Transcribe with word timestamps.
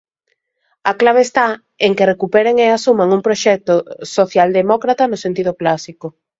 A 0.89 0.91
clave 1.01 1.21
está 1.27 1.47
en 1.85 1.91
que 1.97 2.09
recuperen 2.13 2.55
e 2.65 2.67
asuman 2.69 3.09
un 3.17 3.21
proxecto 3.27 3.73
socialdemócrata 4.15 5.03
no 5.07 5.17
sentido 5.25 5.51
clásico. 5.61 6.07